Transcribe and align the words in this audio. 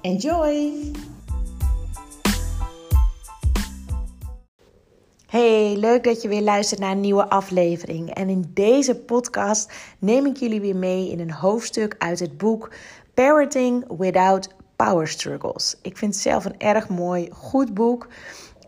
Enjoy! 0.00 0.72
Hey, 5.26 5.76
leuk 5.76 6.04
dat 6.04 6.22
je 6.22 6.28
weer 6.28 6.42
luistert 6.42 6.80
naar 6.80 6.90
een 6.90 7.00
nieuwe 7.00 7.28
aflevering. 7.28 8.14
En 8.14 8.28
in 8.28 8.50
deze 8.54 8.96
podcast 8.96 9.72
neem 9.98 10.26
ik 10.26 10.36
jullie 10.36 10.60
weer 10.60 10.76
mee 10.76 11.10
in 11.10 11.20
een 11.20 11.32
hoofdstuk 11.32 11.94
uit 11.98 12.18
het 12.18 12.38
boek 12.38 12.70
Parenting 13.14 13.98
Without 13.98 14.48
Power 14.76 15.08
Struggles. 15.08 15.76
Ik 15.82 15.96
vind 15.96 16.14
het 16.14 16.22
zelf 16.22 16.44
een 16.44 16.58
erg 16.58 16.88
mooi, 16.88 17.28
goed 17.32 17.74
boek. 17.74 18.08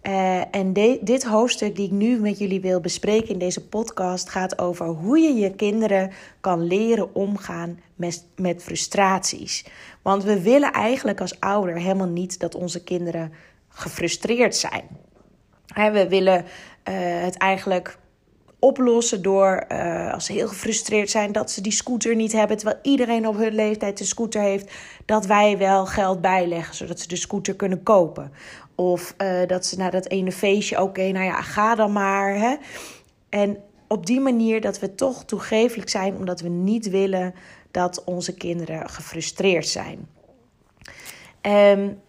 Uh, 0.02 0.54
en 0.54 0.72
dit 1.00 1.24
hoofdstuk 1.24 1.76
die 1.76 1.86
ik 1.86 1.92
nu 1.92 2.20
met 2.20 2.38
jullie 2.38 2.60
wil 2.60 2.80
bespreken 2.80 3.28
in 3.28 3.38
deze 3.38 3.66
podcast 3.66 4.28
gaat 4.28 4.58
over 4.58 4.86
hoe 4.86 5.18
je 5.18 5.34
je 5.34 5.54
kinderen 5.54 6.10
kan 6.40 6.66
leren 6.66 7.14
omgaan 7.14 7.80
met, 7.94 8.24
met 8.36 8.62
frustraties. 8.62 9.64
Want 10.02 10.24
we 10.24 10.42
willen 10.42 10.72
eigenlijk 10.72 11.20
als 11.20 11.40
ouder 11.40 11.76
helemaal 11.76 12.08
niet 12.08 12.38
dat 12.38 12.54
onze 12.54 12.84
kinderen 12.84 13.32
gefrustreerd 13.68 14.56
zijn. 14.56 14.84
we 15.74 16.06
willen 16.08 16.44
uh, 16.44 16.44
het 17.22 17.36
eigenlijk 17.36 17.98
oplossen 18.60 19.22
door, 19.22 19.64
uh, 19.68 20.12
als 20.12 20.24
ze 20.24 20.32
heel 20.32 20.48
gefrustreerd 20.48 21.10
zijn, 21.10 21.32
dat 21.32 21.50
ze 21.50 21.60
die 21.60 21.72
scooter 21.72 22.16
niet 22.16 22.32
hebben, 22.32 22.56
terwijl 22.56 22.78
iedereen 22.82 23.26
op 23.26 23.36
hun 23.36 23.54
leeftijd 23.54 24.00
een 24.00 24.06
scooter 24.06 24.42
heeft, 24.42 24.72
dat 25.04 25.26
wij 25.26 25.58
wel 25.58 25.86
geld 25.86 26.20
bijleggen, 26.20 26.74
zodat 26.74 27.00
ze 27.00 27.08
de 27.08 27.16
scooter 27.16 27.56
kunnen 27.56 27.82
kopen. 27.82 28.32
Of 28.80 29.14
uh, 29.18 29.46
dat 29.46 29.66
ze 29.66 29.76
naar 29.76 29.90
dat 29.90 30.08
ene 30.08 30.32
feestje, 30.32 30.82
oké, 30.82 31.10
nou 31.10 31.24
ja, 31.24 31.42
ga 31.42 31.74
dan 31.74 31.92
maar. 31.92 32.34
Hè? 32.34 32.56
En 33.28 33.58
op 33.88 34.06
die 34.06 34.20
manier 34.20 34.60
dat 34.60 34.78
we 34.78 34.94
toch 34.94 35.24
toegevelijk 35.24 35.88
zijn, 35.88 36.16
omdat 36.16 36.40
we 36.40 36.48
niet 36.48 36.90
willen 36.90 37.34
dat 37.70 38.04
onze 38.04 38.34
kinderen 38.34 38.90
gefrustreerd 38.90 39.68
zijn. 39.68 40.08
Um, 41.42 42.00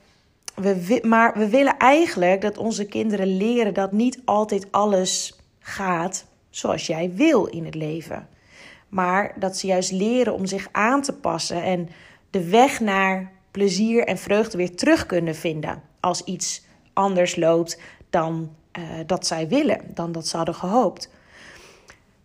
we, 0.56 1.00
maar 1.04 1.34
we 1.38 1.50
willen 1.50 1.78
eigenlijk 1.78 2.42
dat 2.42 2.58
onze 2.58 2.86
kinderen 2.86 3.38
leren 3.38 3.74
dat 3.74 3.92
niet 3.92 4.20
altijd 4.26 4.68
alles 4.72 5.40
gaat 5.60 6.26
zoals 6.50 6.88
jij 6.88 7.12
wil 7.14 7.46
in 7.46 7.66
het 7.66 7.76
leven. 7.76 8.28
Maar 8.90 9.34
dat 9.40 9.58
ze 9.58 9.68
juist 9.68 9.92
leren 9.92 10.34
om 10.34 10.46
zich 10.46 10.68
aan 10.72 11.02
te 11.02 11.14
passen 11.14 11.64
en 11.64 11.90
de 12.30 12.50
weg 12.50 12.80
naar 12.80 13.32
plezier 13.52 14.04
en 14.04 14.18
vreugde 14.18 14.58
weer 14.58 14.76
terug 14.76 15.06
kunnen 15.06 15.36
vinden 15.36 15.90
als 16.02 16.24
iets 16.24 16.66
anders 16.94 17.36
loopt 17.36 17.80
dan 18.10 18.56
uh, 18.80 18.84
dat 19.06 19.28
zij 19.28 19.48
willen, 19.48 19.82
dan 19.94 20.12
dat 20.12 20.28
ze 20.28 20.38
hadden 20.38 20.56
gehoopt. 20.56 21.10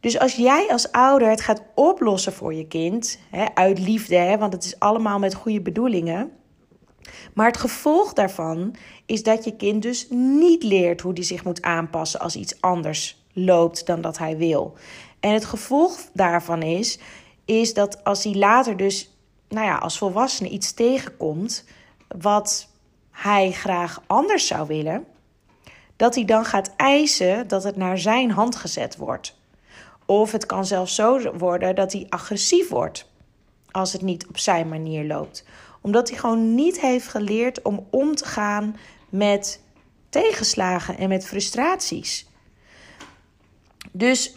Dus 0.00 0.18
als 0.18 0.34
jij 0.34 0.66
als 0.70 0.92
ouder 0.92 1.28
het 1.28 1.40
gaat 1.40 1.62
oplossen 1.74 2.32
voor 2.32 2.54
je 2.54 2.66
kind, 2.66 3.18
hè, 3.30 3.44
uit 3.54 3.78
liefde, 3.78 4.16
hè, 4.16 4.38
want 4.38 4.52
het 4.52 4.64
is 4.64 4.78
allemaal 4.78 5.18
met 5.18 5.34
goede 5.34 5.60
bedoelingen. 5.60 6.30
Maar 7.34 7.46
het 7.46 7.56
gevolg 7.56 8.12
daarvan 8.12 8.74
is 9.06 9.22
dat 9.22 9.44
je 9.44 9.56
kind 9.56 9.82
dus 9.82 10.06
niet 10.10 10.62
leert 10.62 11.00
hoe 11.00 11.12
hij 11.12 11.22
zich 11.22 11.44
moet 11.44 11.62
aanpassen 11.62 12.20
als 12.20 12.36
iets 12.36 12.60
anders 12.60 13.24
loopt 13.32 13.86
dan 13.86 14.00
dat 14.00 14.18
hij 14.18 14.36
wil. 14.36 14.74
En 15.20 15.32
het 15.32 15.44
gevolg 15.44 16.00
daarvan 16.12 16.62
is, 16.62 16.98
is 17.44 17.74
dat 17.74 18.04
als 18.04 18.24
hij 18.24 18.34
later 18.34 18.76
dus, 18.76 19.16
nou 19.48 19.66
ja, 19.66 19.76
als 19.76 19.98
volwassene 19.98 20.48
iets 20.48 20.72
tegenkomt 20.72 21.64
wat 22.18 22.68
hij 23.16 23.52
graag 23.52 24.02
anders 24.06 24.46
zou 24.46 24.66
willen, 24.66 25.04
dat 25.96 26.14
hij 26.14 26.24
dan 26.24 26.44
gaat 26.44 26.72
eisen 26.76 27.48
dat 27.48 27.64
het 27.64 27.76
naar 27.76 27.98
zijn 27.98 28.30
hand 28.30 28.56
gezet 28.56 28.96
wordt. 28.96 29.38
Of 30.06 30.32
het 30.32 30.46
kan 30.46 30.66
zelfs 30.66 30.94
zo 30.94 31.36
worden 31.36 31.74
dat 31.74 31.92
hij 31.92 32.06
agressief 32.08 32.68
wordt 32.68 33.10
als 33.70 33.92
het 33.92 34.02
niet 34.02 34.26
op 34.26 34.38
zijn 34.38 34.68
manier 34.68 35.04
loopt. 35.04 35.44
Omdat 35.80 36.08
hij 36.08 36.18
gewoon 36.18 36.54
niet 36.54 36.80
heeft 36.80 37.08
geleerd 37.08 37.62
om 37.62 37.86
om 37.90 38.14
te 38.14 38.24
gaan 38.24 38.76
met 39.08 39.60
tegenslagen 40.08 40.98
en 40.98 41.08
met 41.08 41.26
frustraties. 41.26 42.26
Dus 43.92 44.34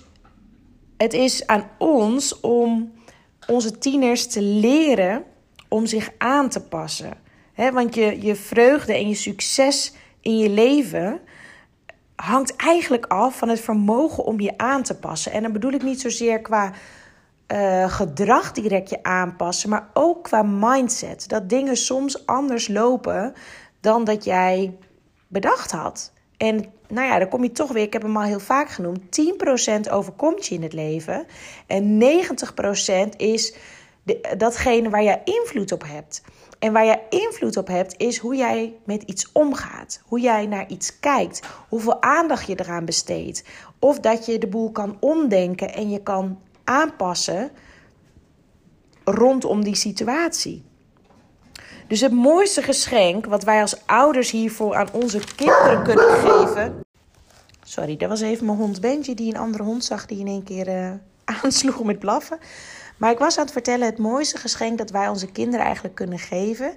het 0.97 1.13
is 1.13 1.47
aan 1.47 1.69
ons 1.77 2.39
om 2.39 2.93
onze 3.47 3.77
tieners 3.77 4.27
te 4.27 4.41
leren 4.41 5.23
om 5.67 5.85
zich 5.85 6.11
aan 6.17 6.49
te 6.49 6.61
passen. 6.61 7.27
Want 7.67 7.95
je, 7.95 8.21
je 8.21 8.35
vreugde 8.35 8.93
en 8.93 9.07
je 9.07 9.15
succes 9.15 9.93
in 10.21 10.37
je 10.37 10.49
leven 10.49 11.19
hangt 12.15 12.55
eigenlijk 12.55 13.05
af 13.05 13.37
van 13.37 13.49
het 13.49 13.59
vermogen 13.59 14.23
om 14.23 14.39
je 14.39 14.57
aan 14.57 14.83
te 14.83 14.97
passen. 14.97 15.31
En 15.31 15.41
dan 15.41 15.51
bedoel 15.51 15.71
ik 15.71 15.83
niet 15.83 16.01
zozeer 16.01 16.41
qua 16.41 16.71
uh, 17.47 17.91
gedrag 17.91 18.51
direct 18.51 18.89
je 18.89 19.03
aanpassen, 19.03 19.69
maar 19.69 19.89
ook 19.93 20.23
qua 20.23 20.43
mindset. 20.43 21.29
Dat 21.29 21.49
dingen 21.49 21.77
soms 21.77 22.25
anders 22.25 22.67
lopen 22.67 23.33
dan 23.79 24.03
dat 24.03 24.23
jij 24.23 24.77
bedacht 25.27 25.71
had. 25.71 26.13
En 26.37 26.65
nou 26.87 27.07
ja, 27.07 27.19
dan 27.19 27.29
kom 27.29 27.43
je 27.43 27.51
toch 27.51 27.71
weer, 27.71 27.83
ik 27.83 27.93
heb 27.93 28.01
hem 28.01 28.17
al 28.17 28.23
heel 28.23 28.39
vaak 28.39 28.69
genoemd, 28.69 28.99
10% 29.87 29.91
overkomt 29.91 30.45
je 30.45 30.55
in 30.55 30.63
het 30.63 30.73
leven. 30.73 31.25
En 31.67 32.01
90% 33.13 33.15
is 33.17 33.55
datgene 34.37 34.89
waar 34.89 35.03
jij 35.03 35.21
invloed 35.23 35.71
op 35.71 35.83
hebt. 35.85 36.21
En 36.59 36.73
waar 36.73 36.85
jij 36.85 37.03
invloed 37.09 37.57
op 37.57 37.67
hebt, 37.67 37.93
is 37.97 38.17
hoe 38.17 38.35
jij 38.35 38.73
met 38.83 39.03
iets 39.03 39.31
omgaat. 39.31 40.01
Hoe 40.05 40.19
jij 40.19 40.45
naar 40.45 40.67
iets 40.67 40.99
kijkt. 40.99 41.41
Hoeveel 41.69 42.01
aandacht 42.01 42.47
je 42.47 42.59
eraan 42.59 42.85
besteedt. 42.85 43.43
Of 43.79 43.99
dat 43.99 44.25
je 44.25 44.37
de 44.37 44.47
boel 44.47 44.71
kan 44.71 44.97
omdenken 44.99 45.73
en 45.73 45.89
je 45.89 46.03
kan 46.03 46.39
aanpassen 46.63 47.51
rondom 49.03 49.63
die 49.63 49.75
situatie. 49.75 50.63
Dus 51.87 52.01
het 52.01 52.11
mooiste 52.11 52.61
geschenk 52.61 53.25
wat 53.25 53.43
wij 53.43 53.61
als 53.61 53.85
ouders 53.85 54.31
hiervoor 54.31 54.75
aan 54.75 54.91
onze 54.91 55.19
kinderen 55.35 55.83
kunnen 55.83 56.09
geven. 56.09 56.81
Sorry, 57.63 57.97
dat 57.97 58.09
was 58.09 58.21
even 58.21 58.45
mijn 58.45 58.57
hond 58.57 58.81
Benji 58.81 59.13
die 59.13 59.33
een 59.33 59.39
andere 59.39 59.63
hond 59.63 59.83
zag 59.83 60.05
die 60.05 60.19
in 60.19 60.27
één 60.27 60.43
keer 60.43 60.67
uh, 60.67 60.91
aansloeg 61.43 61.83
met 61.83 61.99
blaffen. 61.99 62.39
Maar 62.99 63.11
ik 63.11 63.19
was 63.19 63.37
aan 63.37 63.43
het 63.43 63.53
vertellen: 63.53 63.85
het 63.85 63.97
mooiste 63.97 64.37
geschenk 64.37 64.77
dat 64.77 64.89
wij 64.89 65.07
onze 65.07 65.31
kinderen 65.31 65.65
eigenlijk 65.65 65.95
kunnen 65.95 66.19
geven, 66.19 66.75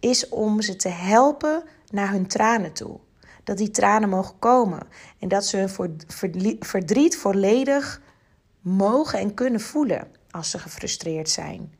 is 0.00 0.28
om 0.28 0.62
ze 0.62 0.76
te 0.76 0.88
helpen 0.88 1.62
naar 1.90 2.10
hun 2.10 2.26
tranen 2.26 2.72
toe. 2.72 2.98
Dat 3.44 3.58
die 3.58 3.70
tranen 3.70 4.08
mogen 4.08 4.38
komen 4.38 4.80
en 5.18 5.28
dat 5.28 5.46
ze 5.46 5.56
hun 5.56 5.98
verdriet 6.60 7.16
volledig 7.16 8.00
mogen 8.60 9.18
en 9.18 9.34
kunnen 9.34 9.60
voelen 9.60 10.08
als 10.30 10.50
ze 10.50 10.58
gefrustreerd 10.58 11.28
zijn. 11.28 11.74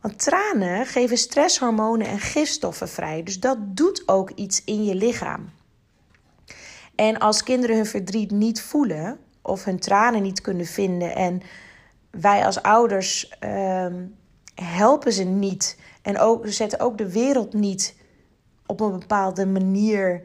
Want 0.00 0.18
tranen 0.18 0.86
geven 0.86 1.18
stresshormonen 1.18 2.06
en 2.06 2.18
gifstoffen 2.18 2.88
vrij. 2.88 3.22
Dus 3.22 3.40
dat 3.40 3.58
doet 3.60 4.08
ook 4.08 4.30
iets 4.30 4.64
in 4.64 4.84
je 4.84 4.94
lichaam. 4.94 5.50
En 6.94 7.18
als 7.18 7.42
kinderen 7.42 7.76
hun 7.76 7.86
verdriet 7.86 8.30
niet 8.30 8.62
voelen 8.62 9.18
of 9.42 9.64
hun 9.64 9.78
tranen 9.78 10.22
niet 10.22 10.40
kunnen 10.40 10.66
vinden 10.66 11.14
en 11.14 11.42
wij 12.10 12.44
als 12.44 12.62
ouders 12.62 13.28
ehm, 13.38 14.06
helpen 14.54 15.12
ze 15.12 15.24
niet 15.24 15.78
en 16.02 16.18
ook, 16.18 16.46
zetten 16.46 16.80
ook 16.80 16.98
de 16.98 17.12
wereld 17.12 17.52
niet 17.52 17.96
op 18.66 18.80
een 18.80 18.98
bepaalde 18.98 19.46
manier, 19.46 20.22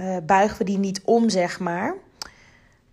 uh, 0.00 0.16
buigen 0.26 0.58
we 0.58 0.64
die 0.64 0.78
niet 0.78 1.00
om, 1.04 1.28
zeg 1.28 1.58
maar. 1.60 1.94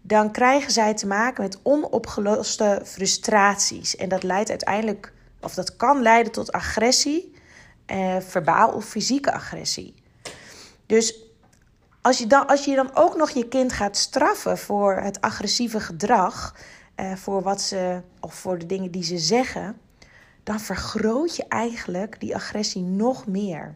Dan 0.01 0.31
krijgen 0.31 0.71
zij 0.71 0.93
te 0.93 1.07
maken 1.07 1.43
met 1.43 1.59
onopgeloste 1.63 2.81
frustraties. 2.85 3.95
En 3.95 4.09
dat 4.09 4.23
leidt 4.23 4.49
uiteindelijk 4.49 5.13
of 5.41 5.53
dat 5.53 5.75
kan 5.75 6.01
leiden 6.01 6.31
tot 6.31 6.51
agressie, 6.51 7.33
eh, 7.85 8.15
verbaal 8.19 8.71
of 8.71 8.85
fysieke 8.85 9.31
agressie. 9.33 9.93
Dus 10.85 11.19
als 12.01 12.17
je, 12.17 12.27
dan, 12.27 12.47
als 12.47 12.65
je 12.65 12.75
dan 12.75 12.95
ook 12.95 13.15
nog 13.15 13.29
je 13.29 13.47
kind 13.47 13.73
gaat 13.73 13.97
straffen 13.97 14.57
voor 14.57 14.95
het 14.95 15.21
agressieve 15.21 15.79
gedrag, 15.79 16.55
eh, 16.97 17.15
voor 17.15 17.41
wat 17.41 17.61
ze 17.61 18.01
of 18.19 18.33
voor 18.33 18.57
de 18.57 18.65
dingen 18.65 18.91
die 18.91 19.03
ze 19.03 19.17
zeggen, 19.17 19.77
dan 20.43 20.59
vergroot 20.59 21.35
je 21.35 21.45
eigenlijk 21.47 22.19
die 22.19 22.35
agressie 22.35 22.81
nog 22.81 23.27
meer. 23.27 23.75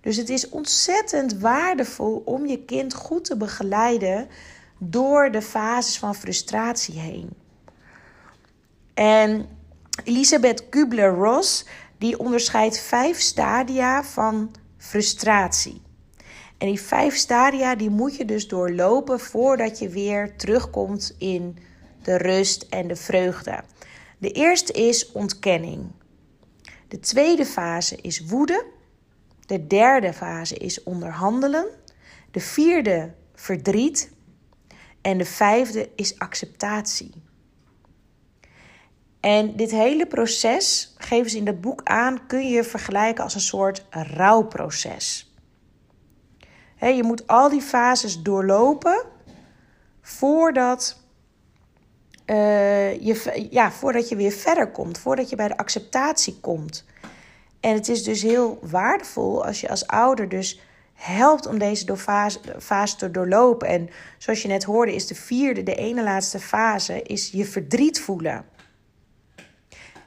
Dus 0.00 0.16
het 0.16 0.28
is 0.28 0.48
ontzettend 0.48 1.38
waardevol 1.38 2.22
om 2.24 2.46
je 2.46 2.64
kind 2.64 2.94
goed 2.94 3.24
te 3.24 3.36
begeleiden 3.36 4.28
door 4.78 5.30
de 5.30 5.42
fases 5.42 5.98
van 5.98 6.14
frustratie 6.14 6.98
heen. 6.98 7.30
En 8.94 9.48
Elisabeth 10.04 10.68
Kubler-Ross 10.68 11.66
die 11.98 12.18
onderscheidt 12.18 12.78
vijf 12.78 13.20
stadia 13.20 14.04
van 14.04 14.50
frustratie. 14.76 15.82
En 16.58 16.66
die 16.66 16.80
vijf 16.80 17.16
stadia 17.16 17.74
die 17.74 17.90
moet 17.90 18.16
je 18.16 18.24
dus 18.24 18.48
doorlopen 18.48 19.20
voordat 19.20 19.78
je 19.78 19.88
weer 19.88 20.36
terugkomt 20.36 21.14
in 21.18 21.58
de 22.04 22.16
rust 22.16 22.66
en 22.70 22.88
de 22.88 22.96
vreugde. 22.96 23.64
De 24.18 24.30
eerste 24.30 24.72
is 24.72 25.12
ontkenning. 25.12 25.92
De 26.88 27.00
tweede 27.00 27.46
fase 27.46 27.96
is 27.96 28.24
woede. 28.24 28.66
De 29.46 29.66
derde 29.66 30.12
fase 30.12 30.56
is 30.56 30.82
onderhandelen. 30.82 31.66
De 32.30 32.40
vierde 32.40 33.14
verdriet. 33.34 34.12
En 35.00 35.18
de 35.18 35.24
vijfde 35.24 35.90
is 35.96 36.18
acceptatie. 36.18 37.22
En 39.20 39.56
dit 39.56 39.70
hele 39.70 40.06
proces, 40.06 40.94
geven 40.98 41.30
ze 41.30 41.36
in 41.36 41.46
het 41.46 41.60
boek 41.60 41.80
aan, 41.84 42.26
kun 42.26 42.48
je 42.48 42.64
vergelijken 42.64 43.24
als 43.24 43.34
een 43.34 43.40
soort 43.40 43.86
rouwproces. 43.90 45.34
je 46.78 47.02
moet 47.02 47.26
al 47.26 47.48
die 47.48 47.62
fases 47.62 48.22
doorlopen 48.22 49.04
voordat, 50.02 51.03
je, 52.26 53.46
ja, 53.50 53.72
voordat 53.72 54.08
je 54.08 54.16
weer 54.16 54.32
verder 54.32 54.70
komt, 54.70 54.98
voordat 54.98 55.30
je 55.30 55.36
bij 55.36 55.48
de 55.48 55.56
acceptatie 55.56 56.40
komt. 56.40 56.84
En 57.60 57.74
het 57.74 57.88
is 57.88 58.02
dus 58.02 58.22
heel 58.22 58.58
waardevol 58.62 59.44
als 59.44 59.60
je 59.60 59.68
als 59.68 59.86
ouder 59.86 60.28
dus 60.28 60.60
helpt 60.94 61.46
om 61.46 61.58
deze 61.58 61.96
fase, 61.96 62.40
fase 62.58 62.96
te 62.96 63.10
doorlopen. 63.10 63.68
En 63.68 63.90
zoals 64.18 64.42
je 64.42 64.48
net 64.48 64.64
hoorde, 64.64 64.94
is 64.94 65.06
de 65.06 65.14
vierde, 65.14 65.62
de 65.62 65.74
ene 65.74 66.02
laatste 66.02 66.38
fase, 66.38 67.02
is 67.02 67.30
je 67.30 67.44
verdriet 67.44 68.00
voelen. 68.00 68.44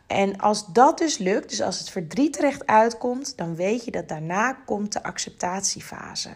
En 0.08 0.38
als 0.38 0.66
dat 0.66 0.98
dus 0.98 1.18
lukt, 1.18 1.50
dus 1.50 1.62
als 1.62 1.80
het 1.80 1.90
verdriet 1.90 2.34
terecht 2.34 2.66
uitkomt, 2.66 3.38
dan 3.38 3.56
weet 3.56 3.86
je 3.86 3.92
dat 3.92 4.08
daarna 4.08 4.54
komt 4.54 4.94
de 4.94 5.04
acceptatiefase. 5.04 6.30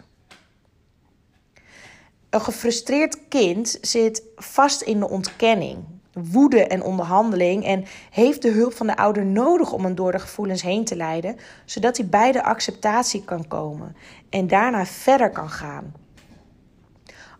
Een 2.31 2.41
gefrustreerd 2.41 3.27
kind 3.27 3.77
zit 3.81 4.23
vast 4.35 4.81
in 4.81 4.99
de 4.99 5.09
ontkenning, 5.09 5.83
woede 6.13 6.67
en 6.67 6.83
onderhandeling 6.83 7.65
en 7.65 7.85
heeft 8.09 8.41
de 8.41 8.49
hulp 8.49 8.73
van 8.73 8.87
de 8.87 8.95
ouder 8.95 9.25
nodig 9.25 9.71
om 9.71 9.83
hem 9.83 9.95
door 9.95 10.11
de 10.11 10.19
gevoelens 10.19 10.61
heen 10.61 10.85
te 10.85 10.95
leiden, 10.95 11.37
zodat 11.65 11.97
hij 11.97 12.05
bij 12.05 12.31
de 12.31 12.43
acceptatie 12.43 13.23
kan 13.23 13.47
komen 13.47 13.95
en 14.29 14.47
daarna 14.47 14.85
verder 14.85 15.29
kan 15.29 15.49
gaan. 15.49 15.93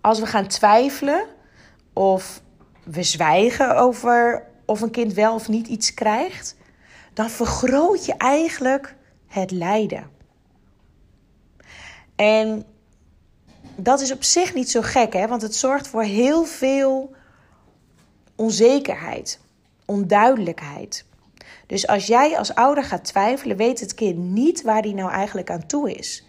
Als 0.02 0.20
we 0.20 0.26
gaan 0.26 0.48
twijfelen 0.48 1.26
of 1.94 2.42
we 2.84 3.04
zwijgen 3.04 3.78
over 3.78 4.48
of 4.66 4.82
een 4.82 4.92
kind 4.92 5.14
wel 5.14 5.34
of 5.34 5.50
niet 5.50 5.68
iets 5.68 5.94
krijgt, 5.94 6.56
dan 7.14 7.30
vergroot 7.30 8.06
je 8.06 8.14
eigenlijk 8.18 8.96
het 9.28 9.52
lijden. 9.52 10.10
En 12.16 12.66
dat 13.84 14.02
is 14.02 14.12
op 14.12 14.24
zich 14.24 14.54
niet 14.54 14.72
zo 14.72 14.82
gek, 14.82 15.14
hè? 15.14 15.28
want 15.28 15.42
het 15.42 15.56
zorgt 15.56 15.88
voor 15.88 16.04
heel 16.04 16.44
veel 16.44 17.14
onzekerheid, 18.36 19.40
onduidelijkheid. 19.86 21.06
Dus 21.68 21.88
als 21.88 22.08
jij 22.08 22.38
als 22.38 22.56
ouder 22.56 22.84
gaat 22.84 23.04
twijfelen, 23.04 23.58
weet 23.58 23.80
het 23.80 23.94
kind 23.94 24.18
niet 24.18 24.62
waar 24.62 24.82
hij 24.82 24.94
nou 24.94 25.12
eigenlijk 25.12 25.50
aan 25.50 25.66
toe 25.66 25.94
is. 25.94 26.26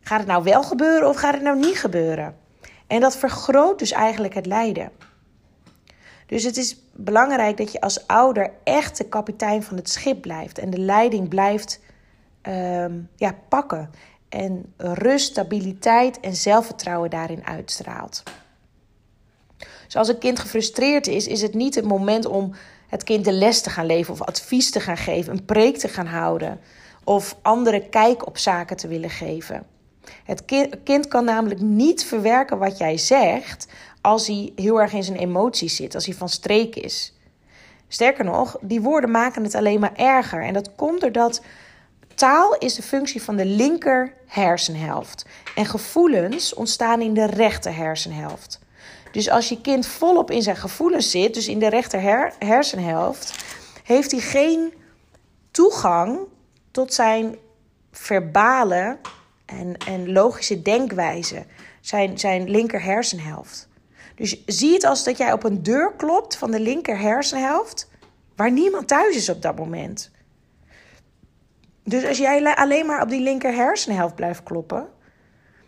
Gaat 0.00 0.18
het 0.18 0.28
nou 0.28 0.42
wel 0.42 0.62
gebeuren 0.62 1.08
of 1.08 1.16
gaat 1.16 1.34
het 1.34 1.42
nou 1.42 1.58
niet 1.58 1.78
gebeuren? 1.78 2.36
En 2.86 3.00
dat 3.00 3.16
vergroot 3.16 3.78
dus 3.78 3.92
eigenlijk 3.92 4.34
het 4.34 4.46
lijden. 4.46 4.90
Dus 6.26 6.42
het 6.42 6.56
is 6.56 6.82
belangrijk 6.92 7.56
dat 7.56 7.72
je 7.72 7.80
als 7.80 8.06
ouder 8.06 8.50
echt 8.64 8.96
de 8.96 9.04
kapitein 9.04 9.62
van 9.62 9.76
het 9.76 9.90
schip 9.90 10.20
blijft 10.20 10.58
en 10.58 10.70
de 10.70 10.78
leiding 10.78 11.28
blijft 11.28 11.80
ehm, 12.42 13.00
ja, 13.16 13.34
pakken. 13.48 13.90
En 14.28 14.72
rust, 14.76 15.26
stabiliteit 15.26 16.20
en 16.20 16.34
zelfvertrouwen 16.34 17.10
daarin 17.10 17.46
uitstraalt. 17.46 18.22
Dus 19.84 19.96
als 19.96 20.08
een 20.08 20.18
kind 20.18 20.38
gefrustreerd 20.38 21.06
is, 21.06 21.26
is 21.26 21.42
het 21.42 21.54
niet 21.54 21.74
het 21.74 21.84
moment 21.84 22.26
om 22.26 22.54
het 22.88 23.04
kind 23.04 23.24
de 23.24 23.32
les 23.32 23.60
te 23.60 23.70
gaan 23.70 23.86
leven 23.86 24.12
of 24.12 24.22
advies 24.22 24.70
te 24.70 24.80
gaan 24.80 24.96
geven, 24.96 25.32
een 25.32 25.44
preek 25.44 25.76
te 25.76 25.88
gaan 25.88 26.06
houden 26.06 26.60
of 27.04 27.36
andere 27.42 27.88
kijk 27.88 28.26
op 28.26 28.38
zaken 28.38 28.76
te 28.76 28.88
willen 28.88 29.10
geven. 29.10 29.66
Het 30.24 30.44
kind 30.84 31.08
kan 31.08 31.24
namelijk 31.24 31.60
niet 31.60 32.04
verwerken 32.04 32.58
wat 32.58 32.78
jij 32.78 32.98
zegt 32.98 33.66
als 34.00 34.26
hij 34.26 34.52
heel 34.56 34.80
erg 34.80 34.92
in 34.92 35.02
zijn 35.02 35.18
emoties 35.18 35.76
zit, 35.76 35.94
als 35.94 36.06
hij 36.06 36.14
van 36.14 36.28
streek 36.28 36.76
is. 36.76 37.18
Sterker 37.88 38.24
nog, 38.24 38.56
die 38.60 38.80
woorden 38.80 39.10
maken 39.10 39.42
het 39.42 39.54
alleen 39.54 39.80
maar 39.80 39.94
erger. 39.94 40.42
En 40.42 40.52
dat 40.52 40.74
komt 40.74 41.00
doordat 41.00 41.42
taal 42.18 42.56
is 42.58 42.74
de 42.74 42.82
functie 42.82 43.22
van 43.22 43.36
de 43.36 43.44
linker 43.44 44.14
hersenhelft. 44.26 45.24
En 45.54 45.66
gevoelens 45.66 46.54
ontstaan 46.54 47.00
in 47.00 47.14
de 47.14 47.26
rechter 47.26 47.76
hersenhelft. 47.76 48.58
Dus 49.12 49.30
als 49.30 49.48
je 49.48 49.60
kind 49.60 49.86
volop 49.86 50.30
in 50.30 50.42
zijn 50.42 50.56
gevoelens 50.56 51.10
zit, 51.10 51.34
dus 51.34 51.48
in 51.48 51.58
de 51.58 51.68
rechter 51.68 52.00
hersenhelft, 52.38 53.44
heeft 53.84 54.10
hij 54.10 54.20
geen 54.20 54.74
toegang 55.50 56.18
tot 56.70 56.94
zijn 56.94 57.36
verbale 57.92 58.98
en, 59.44 59.76
en 59.86 60.12
logische 60.12 60.62
denkwijze, 60.62 61.44
zijn, 61.80 62.18
zijn 62.18 62.50
linker 62.50 62.82
hersenhelft. 62.82 63.68
Dus 64.14 64.42
zie 64.46 64.72
het 64.72 64.84
als 64.84 65.04
dat 65.04 65.18
jij 65.18 65.32
op 65.32 65.44
een 65.44 65.62
deur 65.62 65.92
klopt 65.96 66.36
van 66.36 66.50
de 66.50 66.60
linker 66.60 66.98
hersenhelft, 66.98 67.88
waar 68.36 68.50
niemand 68.52 68.88
thuis 68.88 69.16
is 69.16 69.28
op 69.28 69.42
dat 69.42 69.56
moment. 69.56 70.10
Dus 71.88 72.04
als 72.04 72.18
jij 72.18 72.54
alleen 72.54 72.86
maar 72.86 73.02
op 73.02 73.08
die 73.08 73.20
linker 73.20 73.54
hersenhelft 73.54 74.14
blijft 74.14 74.42
kloppen, 74.42 74.88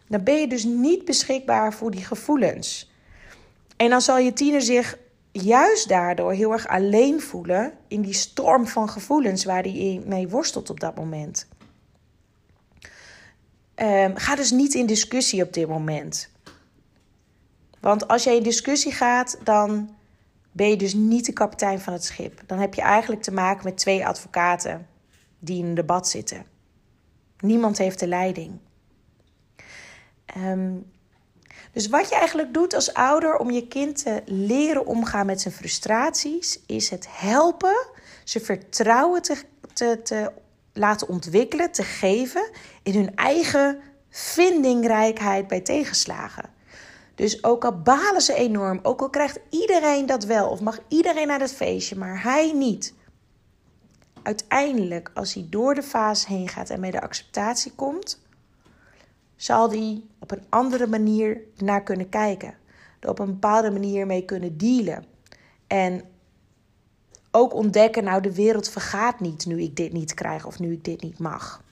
dan 0.09 0.23
ben 0.23 0.41
je 0.41 0.47
dus 0.47 0.65
niet 0.65 1.05
beschikbaar 1.05 1.73
voor 1.73 1.91
die 1.91 2.05
gevoelens. 2.05 2.93
En 3.77 3.91
dan 3.91 4.01
zal 4.01 4.19
je 4.19 4.33
tiener 4.33 4.63
zich 4.63 4.99
juist 5.33 5.89
daardoor 5.89 6.33
heel 6.33 6.53
erg 6.53 6.69
alleen 6.69 7.21
voelen 7.21 7.73
in 7.89 8.03
die 8.03 8.13
storm 8.13 8.67
van 8.67 8.89
gevoelens 8.89 9.45
waar 9.45 9.63
hij 9.63 10.03
mee 10.05 10.29
worstelt 10.29 10.71
op 10.71 10.81
dat 10.81 10.97
moment. 10.97 11.49
Um, 13.77 14.17
ga 14.17 14.35
dus 14.37 14.51
niet 14.51 14.75
in 14.75 14.87
discussie 14.87 15.43
op 15.43 15.53
dit 15.53 15.69
moment. 15.69 16.31
Want 17.81 18.09
als 18.09 18.25
jij 18.25 18.37
in 18.37 18.43
discussie 18.43 18.93
gaat, 18.93 19.39
dan 19.45 19.95
ben 20.53 20.69
je 20.69 20.77
dus 20.77 20.95
niet 20.95 21.27
de 21.27 21.33
kapitein 21.33 21.81
van 21.81 21.93
het 21.93 22.05
schip. 22.05 22.43
Dan 22.47 22.59
heb 22.59 22.75
je 22.75 22.83
eigenlijk 22.83 23.23
te 23.23 23.33
maken 23.33 23.65
met 23.65 23.77
twee 23.77 24.07
advocaten 24.07 24.87
die 25.41 25.59
in 25.59 25.67
een 25.67 25.75
debat 25.75 26.09
zitten. 26.09 26.47
Niemand 27.41 27.79
heeft 27.79 27.99
de 27.99 28.09
leiding. 28.09 28.59
Ehm, 30.25 30.73
dus 31.73 31.89
wat 31.89 32.09
je 32.09 32.15
eigenlijk 32.15 32.55
doet 32.55 32.75
als 32.75 32.95
ouder 32.95 33.37
om 33.37 33.51
je 33.51 33.69
kind 33.69 34.03
te 34.03 34.23
leren 34.25 34.87
omgaan 34.87 35.27
met 35.27 35.41
zijn 35.41 35.55
frustraties, 35.55 36.61
is 36.67 36.91
het 36.91 37.07
helpen 37.11 37.89
ze 38.25 38.41
vertrouwen 38.41 39.23
te, 39.23 39.37
te, 39.73 40.01
te 40.03 40.33
laten 40.73 41.09
ontwikkelen, 41.09 41.73
te 41.73 41.83
geven 41.83 42.51
in 42.83 42.95
hun 42.95 43.17
eigen 43.17 43.81
vindingrijkheid 44.11 45.49
bij 45.49 45.61
tegenslagen. 45.61 46.51
Dus 47.15 47.45
ook 47.45 47.65
al 47.65 47.81
balen 47.81 48.21
ze 48.21 48.35
enorm, 48.35 48.81
ook 48.83 49.01
al 49.01 49.11
krijgt 49.11 49.41
iedereen 49.51 50.07
dat 50.07 50.25
wel 50.25 50.49
of 50.49 50.61
mag 50.61 50.79
iedereen 50.89 51.27
naar 51.27 51.41
het 51.41 51.53
feestje, 51.53 51.97
maar 51.97 52.23
hij 52.23 52.53
niet. 52.53 52.95
Uiteindelijk, 54.23 55.11
als 55.15 55.35
hij 55.35 55.47
door 55.51 55.75
de 55.75 55.83
fase 55.83 56.29
heen 56.29 56.49
gaat 56.49 56.71
en 56.71 56.81
bij 56.81 56.91
de 56.91 57.01
acceptatie 57.01 57.73
komt, 57.73 58.23
zal 59.37 59.71
hij 59.71 60.03
op 60.19 60.31
een 60.31 60.45
andere 60.49 60.87
manier 60.87 61.41
naar 61.57 61.83
kunnen 61.83 62.09
kijken. 62.09 62.55
Er 63.01 63.09
op 63.09 63.19
een 63.19 63.27
bepaalde 63.27 63.71
manier 63.71 64.07
mee 64.07 64.25
kunnen 64.25 64.59
dealen. 64.59 65.05
En 65.67 66.03
ook 67.31 67.55
ontdekken, 67.55 68.05
nou 68.05 68.23
de 68.23 68.35
wereld 68.35 68.69
vergaat 68.69 69.21
niet 69.21 69.47
nu 69.47 69.63
ik 69.63 69.77
dit 69.77 69.93
niet 69.93 70.15
krijg 70.15 70.47
of 70.47 70.59
nu 70.59 70.73
ik 70.73 70.85
dit 70.85 71.03
niet 71.03 71.19
mag. 71.19 71.63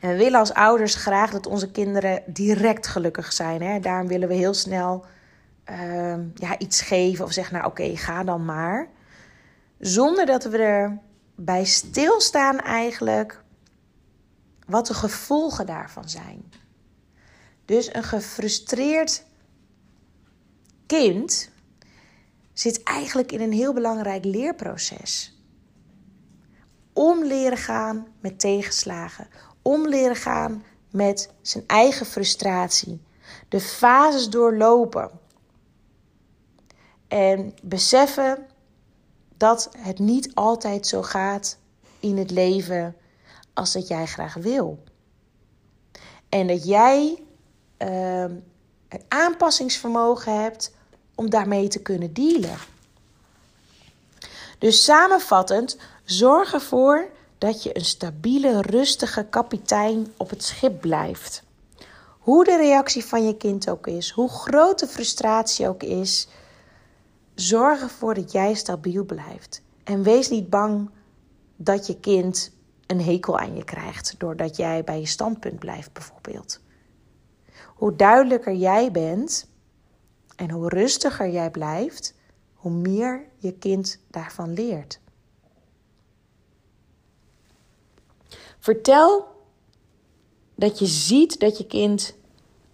En 0.00 0.10
we 0.10 0.16
willen 0.16 0.38
als 0.38 0.54
ouders 0.54 0.94
graag 0.94 1.30
dat 1.30 1.46
onze 1.46 1.70
kinderen 1.70 2.22
direct 2.26 2.86
gelukkig 2.86 3.32
zijn. 3.32 3.62
Hè? 3.62 3.80
Daarom 3.80 4.08
willen 4.08 4.28
we 4.28 4.34
heel 4.34 4.54
snel 4.54 5.04
uh, 5.70 6.14
ja, 6.34 6.58
iets 6.58 6.80
geven 6.80 7.24
of 7.24 7.32
zeggen, 7.32 7.54
nou 7.54 7.66
oké, 7.66 7.96
ga 7.96 8.24
dan 8.24 8.44
maar. 8.44 8.88
Zonder 9.84 10.26
dat 10.26 10.44
we 10.44 10.58
erbij 10.58 11.64
stilstaan 11.64 12.58
eigenlijk 12.58 13.42
wat 14.66 14.86
de 14.86 14.94
gevolgen 14.94 15.66
daarvan 15.66 16.08
zijn. 16.08 16.52
Dus 17.64 17.94
een 17.94 18.02
gefrustreerd 18.02 19.24
kind 20.86 21.50
zit 22.52 22.82
eigenlijk 22.82 23.32
in 23.32 23.40
een 23.40 23.52
heel 23.52 23.72
belangrijk 23.72 24.24
leerproces. 24.24 25.38
om 26.92 27.24
leren 27.24 27.58
gaan 27.58 28.06
met 28.20 28.40
tegenslagen, 28.40 29.28
om 29.62 29.88
leren 29.88 30.16
gaan 30.16 30.64
met 30.90 31.30
zijn 31.42 31.64
eigen 31.66 32.06
frustratie, 32.06 33.02
de 33.48 33.60
fases 33.60 34.28
doorlopen 34.28 35.10
en 37.08 37.54
beseffen 37.62 38.46
dat 39.44 39.70
het 39.78 39.98
niet 39.98 40.34
altijd 40.34 40.86
zo 40.86 41.02
gaat 41.02 41.58
in 42.00 42.18
het 42.18 42.30
leven 42.30 42.96
als 43.54 43.72
dat 43.72 43.88
jij 43.88 44.06
graag 44.06 44.34
wil. 44.34 44.82
En 46.28 46.46
dat 46.46 46.64
jij 46.64 47.22
uh, 47.78 48.24
aanpassingsvermogen 49.08 50.42
hebt 50.42 50.72
om 51.14 51.30
daarmee 51.30 51.68
te 51.68 51.82
kunnen 51.82 52.12
dealen. 52.12 52.56
Dus 54.58 54.84
samenvattend, 54.84 55.76
zorg 56.04 56.52
ervoor 56.52 57.08
dat 57.38 57.62
je 57.62 57.76
een 57.76 57.84
stabiele, 57.84 58.62
rustige 58.62 59.26
kapitein 59.30 60.12
op 60.16 60.30
het 60.30 60.44
schip 60.44 60.80
blijft. 60.80 61.42
Hoe 62.18 62.44
de 62.44 62.56
reactie 62.56 63.04
van 63.04 63.26
je 63.26 63.36
kind 63.36 63.70
ook 63.70 63.86
is, 63.86 64.10
hoe 64.10 64.28
groot 64.28 64.78
de 64.78 64.86
frustratie 64.86 65.68
ook 65.68 65.82
is, 65.82 66.28
zorg 67.34 67.80
ervoor 67.80 68.14
dat 68.14 68.32
jij 68.32 68.54
stabiel 68.54 69.04
blijft. 69.04 69.62
En 69.84 70.02
wees 70.02 70.28
niet 70.28 70.50
bang 70.50 70.90
dat 71.56 71.86
je 71.86 72.00
kind 72.00 72.52
een 72.86 73.00
hekel 73.00 73.38
aan 73.38 73.56
je 73.56 73.64
krijgt 73.64 74.14
doordat 74.18 74.56
jij 74.56 74.84
bij 74.84 75.00
je 75.00 75.06
standpunt 75.06 75.58
blijft, 75.58 75.92
bijvoorbeeld. 75.92 76.60
Hoe 77.66 77.96
duidelijker 77.96 78.54
jij 78.54 78.90
bent 78.90 79.48
en 80.36 80.50
hoe 80.50 80.68
rustiger 80.68 81.30
jij 81.30 81.50
blijft, 81.50 82.14
hoe 82.54 82.72
meer 82.72 83.26
je 83.36 83.52
kind 83.52 84.00
daarvan 84.10 84.52
leert. 84.52 85.00
Vertel 88.58 89.26
dat 90.54 90.78
je 90.78 90.86
ziet 90.86 91.40
dat 91.40 91.58
je 91.58 91.66
kind 91.66 92.16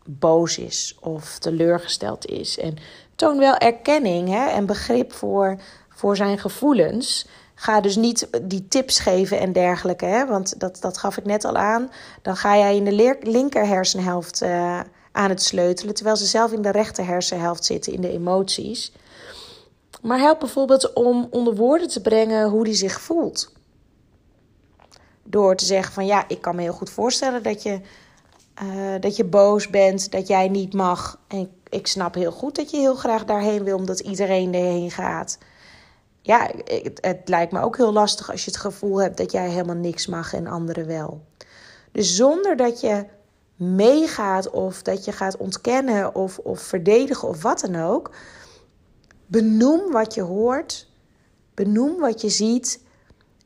boos 0.05 0.59
is 0.59 0.97
of 1.01 1.39
teleurgesteld 1.39 2.27
is. 2.27 2.59
En 2.59 2.77
toon 3.21 3.39
wel 3.39 3.57
erkenning 3.57 4.29
hè, 4.29 4.47
en 4.47 4.67
begrip 4.67 5.13
voor, 5.13 5.57
voor 5.89 6.17
zijn 6.17 6.39
gevoelens. 6.39 7.27
Ga 7.55 7.81
dus 7.81 7.97
niet 7.97 8.29
die 8.43 8.69
tips 8.69 8.99
geven 8.99 9.39
en 9.39 9.53
dergelijke, 9.53 10.05
hè, 10.05 10.27
want 10.27 10.61
dat, 10.61 10.81
dat 10.81 10.99
gaf 10.99 11.17
ik 11.17 11.25
net 11.25 11.45
al 11.45 11.57
aan. 11.57 11.91
Dan 12.23 12.37
ga 12.37 12.57
jij 12.57 12.77
in 12.77 12.85
de 12.85 13.17
linker 13.23 13.67
hersenhelft 13.67 14.43
uh, 14.43 14.81
aan 15.13 15.29
het 15.29 15.43
sleutelen, 15.43 15.95
terwijl 15.95 16.17
ze 16.17 16.27
zelf 16.27 16.53
in 16.53 16.63
de 16.63 16.71
rechter 16.71 17.07
hersenhelft 17.07 17.65
zitten, 17.65 17.93
in 17.93 18.01
de 18.01 18.13
emoties. 18.13 18.93
Maar 20.03 20.19
help 20.19 20.39
bijvoorbeeld 20.39 20.93
om 20.93 21.27
onder 21.31 21.55
woorden 21.55 21.89
te 21.89 22.01
brengen 22.01 22.49
hoe 22.49 22.65
hij 22.65 22.75
zich 22.75 23.01
voelt. 23.01 23.53
Door 25.23 25.57
te 25.57 25.65
zeggen 25.65 25.93
van 25.93 26.07
ja, 26.07 26.25
ik 26.29 26.41
kan 26.41 26.57
me 26.57 26.63
heel 26.63 26.73
goed 26.73 26.91
voorstellen 26.91 27.43
dat 27.43 27.63
je, 27.63 27.81
uh, 28.63 28.95
dat 29.01 29.17
je 29.17 29.25
boos 29.25 29.69
bent, 29.69 30.13
dat 30.13 30.27
jij 30.27 30.49
niet 30.49 30.75
mag. 30.75 31.21
En 31.29 31.51
ik 31.69 31.87
snap 31.87 32.15
heel 32.15 32.33
goed 32.33 32.57
dat 32.57 32.71
je 32.71 32.77
heel 32.77 32.95
graag 32.95 33.25
daarheen 33.25 33.65
wil, 33.65 33.77
omdat 33.77 34.01
iedereen 34.01 34.55
erheen 34.55 34.91
gaat. 34.91 35.39
Ja, 36.23 36.51
het, 36.65 36.99
het 37.01 37.29
lijkt 37.29 37.53
me 37.53 37.61
ook 37.61 37.77
heel 37.77 37.93
lastig 37.93 38.31
als 38.31 38.45
je 38.45 38.51
het 38.51 38.61
gevoel 38.61 39.01
hebt 39.01 39.17
dat 39.17 39.33
jij 39.33 39.49
helemaal 39.49 39.77
niks 39.77 40.07
mag 40.07 40.33
en 40.33 40.47
anderen 40.47 40.87
wel. 40.87 41.25
Dus 41.93 42.17
zonder 42.17 42.57
dat 42.57 42.81
je 42.81 43.05
meegaat 43.57 44.51
of 44.51 44.83
dat 44.83 45.05
je 45.05 45.13
gaat 45.13 45.37
ontkennen 45.37 46.15
of, 46.15 46.39
of 46.39 46.61
verdedigen 46.61 47.29
of 47.29 47.43
wat 47.43 47.61
dan 47.61 47.77
ook. 47.83 48.11
Benoem 49.27 49.93
wat 49.93 50.15
je 50.15 50.23
hoort, 50.23 50.89
benoem 51.55 52.01
wat 52.01 52.21
je 52.21 52.29
ziet 52.29 52.83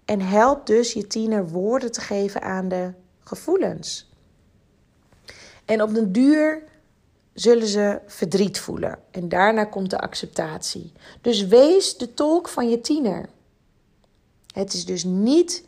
en 0.04 0.20
help 0.20 0.66
dus 0.66 0.92
je 0.92 1.06
tiener 1.06 1.49
woorden 1.49 1.92
te 1.92 2.00
geven 2.00 2.42
aan 2.42 2.68
de 2.68 2.92
gevoelens. 3.20 4.13
En 5.64 5.83
op 5.83 5.94
den 5.94 6.12
duur 6.12 6.62
zullen 7.33 7.66
ze 7.66 8.00
verdriet 8.06 8.59
voelen 8.59 8.99
en 9.11 9.28
daarna 9.28 9.64
komt 9.64 9.90
de 9.90 9.99
acceptatie. 9.99 10.92
Dus 11.21 11.47
wees 11.47 11.97
de 11.97 12.14
tolk 12.14 12.49
van 12.49 12.71
je 12.71 12.80
tiener. 12.80 13.28
Het 14.52 14.73
is 14.73 14.85
dus 14.85 15.04
niet 15.04 15.64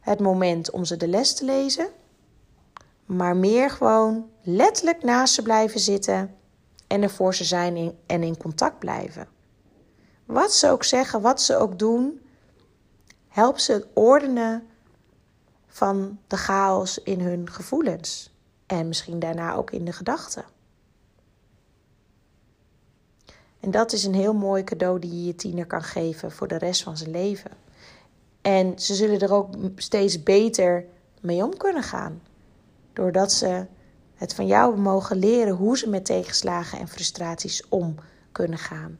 het 0.00 0.20
moment 0.20 0.70
om 0.70 0.84
ze 0.84 0.96
de 0.96 1.08
les 1.08 1.34
te 1.34 1.44
lezen 1.44 1.88
maar 3.06 3.36
meer 3.36 3.70
gewoon 3.70 4.30
letterlijk 4.42 5.02
naast 5.02 5.34
ze 5.34 5.42
blijven 5.42 5.80
zitten 5.80 6.34
en 6.86 7.02
er 7.02 7.10
voor 7.10 7.34
ze 7.34 7.44
zijn 7.44 7.96
en 8.06 8.22
in 8.22 8.36
contact 8.36 8.78
blijven. 8.78 9.28
Wat 10.24 10.52
ze 10.52 10.70
ook 10.70 10.84
zeggen, 10.84 11.20
wat 11.20 11.42
ze 11.42 11.56
ook 11.56 11.78
doen, 11.78 12.20
help 13.28 13.58
ze 13.58 13.72
het 13.72 13.86
ordenen 13.92 14.66
van 15.66 16.18
de 16.26 16.36
chaos 16.36 17.02
in 17.02 17.20
hun 17.20 17.50
gevoelens 17.50 18.34
en 18.66 18.88
misschien 18.88 19.18
daarna 19.18 19.54
ook 19.54 19.70
in 19.70 19.84
de 19.84 19.92
gedachten. 19.92 20.44
En 23.60 23.70
dat 23.70 23.92
is 23.92 24.04
een 24.04 24.14
heel 24.14 24.34
mooi 24.34 24.64
cadeau 24.64 24.98
die 24.98 25.10
je 25.10 25.24
je 25.24 25.34
tiener 25.34 25.66
kan 25.66 25.82
geven 25.82 26.32
voor 26.32 26.48
de 26.48 26.58
rest 26.58 26.82
van 26.82 26.96
zijn 26.96 27.10
leven. 27.10 27.50
En 28.42 28.78
ze 28.78 28.94
zullen 28.94 29.20
er 29.20 29.32
ook 29.32 29.54
steeds 29.76 30.22
beter 30.22 30.84
mee 31.20 31.44
om 31.44 31.56
kunnen 31.56 31.82
gaan. 31.82 32.22
Doordat 32.92 33.32
ze 33.32 33.66
het 34.14 34.34
van 34.34 34.46
jou 34.46 34.78
mogen 34.78 35.16
leren 35.16 35.54
hoe 35.54 35.78
ze 35.78 35.88
met 35.88 36.04
tegenslagen 36.04 36.78
en 36.78 36.88
frustraties 36.88 37.68
om 37.68 37.94
kunnen 38.32 38.58
gaan. 38.58 38.98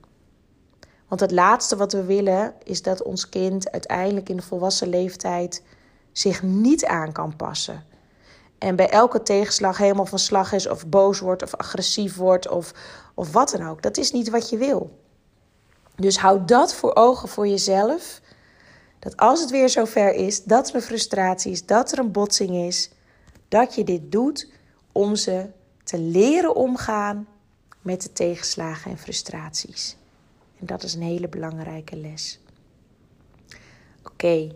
Want 1.09 1.21
het 1.21 1.31
laatste 1.31 1.77
wat 1.77 1.93
we 1.93 2.05
willen 2.05 2.55
is 2.65 2.83
dat 2.83 3.03
ons 3.03 3.29
kind 3.29 3.71
uiteindelijk 3.71 4.29
in 4.29 4.37
de 4.37 4.43
volwassen 4.43 4.89
leeftijd 4.89 5.63
zich 6.13 6.43
niet 6.43 6.85
aan 6.85 7.13
kan 7.13 7.37
passen. 7.37 7.85
En 8.59 8.77
bij 8.77 8.89
elke 8.89 9.23
tegenslag 9.23 9.79
helemaal 9.79 10.07
van 10.07 10.19
slag 10.19 10.53
is 10.53 10.69
of 10.69 10.87
boos 10.87 11.19
wordt 11.19 11.43
of 11.43 11.55
agressief 11.55 12.17
wordt 12.17 12.49
of, 12.49 12.73
of 13.15 13.33
wat 13.33 13.51
dan 13.51 13.69
ook. 13.69 13.83
Dat 13.83 13.97
is 13.97 14.13
niet 14.13 14.31
wat 14.31 14.51
je 14.51 14.57
wil. 14.57 14.99
Dus 15.97 16.19
houd 16.19 16.49
dat 16.49 16.75
voor 16.75 16.95
ogen 16.95 17.29
voor 17.29 17.49
jezelf. 17.49 18.21
Dat 18.99 19.17
als 19.17 19.41
het 19.41 19.51
weer 19.51 19.69
zover 19.69 20.15
is, 20.15 20.45
dat 20.45 20.69
er 20.69 20.75
een 20.75 20.83
frustratie 20.83 21.53
is, 21.53 21.67
dat 21.67 21.93
er 21.93 21.99
een 21.99 22.13
botsing 22.13 22.51
is, 22.51 22.91
dat 23.49 23.75
je 23.75 23.85
dit 23.85 24.13
doet 24.13 24.51
om 24.93 25.17
ze 25.17 25.47
te 25.85 25.99
leren 25.99 26.55
omgaan 26.55 27.29
met 27.81 28.03
de 28.03 28.13
tegenslagen 28.13 28.91
en 28.91 28.99
frustraties. 28.99 29.97
En 30.61 30.67
dat 30.67 30.83
is 30.83 30.95
een 30.95 31.03
hele 31.03 31.29
belangrijke 31.29 31.97
les. 31.97 32.41
Oké, 34.05 34.55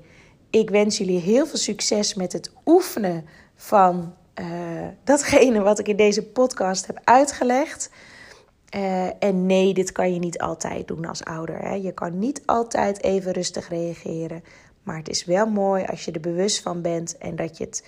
ik 0.51 0.71
wens 0.71 0.99
jullie 0.99 1.21
heel 1.21 1.47
veel 1.47 1.59
succes 1.59 2.15
met 2.15 2.33
het 2.33 2.51
oefenen 2.67 3.25
van 3.61 4.15
uh, 4.41 4.47
datgene 5.05 5.61
wat 5.61 5.79
ik 5.79 5.89
in 5.89 5.97
deze 5.97 6.27
podcast 6.27 6.87
heb 6.87 7.01
uitgelegd. 7.05 7.91
Uh, 8.75 9.25
en 9.25 9.47
nee, 9.47 9.75
dit 9.75 9.93
kan 9.93 10.13
je 10.13 10.19
niet 10.19 10.39
altijd 10.39 10.89
doen 10.89 11.05
als 11.05 11.25
ouder. 11.25 11.59
Hè? 11.59 11.75
Je 11.75 11.93
kan 11.93 12.19
niet 12.19 12.43
altijd 12.47 13.03
even 13.03 13.33
rustig 13.33 13.69
reageren. 13.69 14.45
Maar 14.83 14.97
het 14.97 15.09
is 15.09 15.25
wel 15.25 15.47
mooi 15.47 15.85
als 15.85 16.05
je 16.05 16.13
er 16.13 16.21
bewust 16.21 16.63
van 16.63 16.83
bent 16.83 17.19
en 17.19 17.37
dat 17.37 17.57
je 17.59 17.65
het 17.65 17.85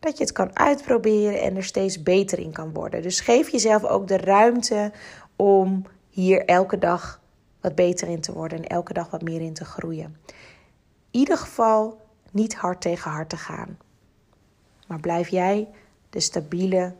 dat 0.00 0.18
je 0.18 0.24
het 0.24 0.32
kan 0.32 0.56
uitproberen 0.58 1.40
en 1.40 1.56
er 1.56 1.64
steeds 1.64 2.02
beter 2.02 2.38
in 2.38 2.52
kan 2.52 2.72
worden. 2.72 3.02
Dus 3.02 3.20
geef 3.20 3.50
jezelf 3.50 3.84
ook 3.84 4.08
de 4.08 4.16
ruimte 4.16 4.92
om 5.36 5.84
hier 6.08 6.44
elke 6.44 6.78
dag 6.78 7.20
wat 7.60 7.74
beter 7.74 8.08
in 8.08 8.20
te 8.20 8.32
worden 8.32 8.58
en 8.58 8.66
elke 8.66 8.92
dag 8.92 9.10
wat 9.10 9.22
meer 9.22 9.40
in 9.40 9.54
te 9.54 9.64
groeien. 9.64 10.16
In 10.26 11.20
ieder 11.20 11.36
geval 11.36 12.00
niet 12.30 12.54
hard 12.54 12.80
tegen 12.80 13.10
hard 13.10 13.28
te 13.28 13.36
gaan. 13.36 13.78
Maar 14.86 15.00
blijf 15.00 15.28
jij 15.28 15.68
de 16.10 16.20
stabiele, 16.20 16.94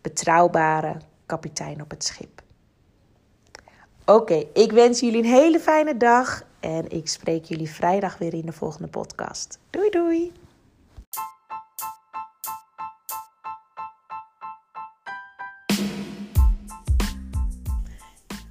betrouwbare 0.00 0.96
kapitein 1.26 1.82
op 1.82 1.90
het 1.90 2.04
schip. 2.04 2.42
Oké, 4.04 4.44
ik 4.52 4.72
wens 4.72 5.00
jullie 5.00 5.18
een 5.18 5.30
hele 5.30 5.60
fijne 5.60 5.96
dag 5.96 6.42
en 6.60 6.90
ik 6.90 7.08
spreek 7.08 7.44
jullie 7.44 7.70
vrijdag 7.70 8.18
weer 8.18 8.34
in 8.34 8.46
de 8.46 8.52
volgende 8.52 8.88
podcast. 8.88 9.58
Doei 9.70 9.90
doei! 9.90 10.32